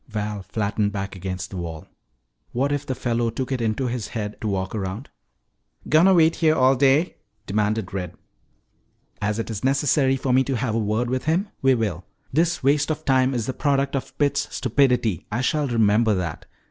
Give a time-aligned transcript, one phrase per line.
[0.07, 1.85] Val flattened back against the wall.
[2.53, 5.11] What if the fellow took it into his head to walk around?
[5.87, 8.15] "Gonna wait here all day?" demanded Red.
[9.21, 12.03] "As it is necessary for me to have a word with him, we will.
[12.33, 15.27] This waste of time is the product of Pitts' stupidity.
[15.31, 16.47] I shall remember that.